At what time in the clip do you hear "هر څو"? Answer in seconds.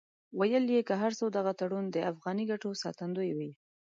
1.01-1.25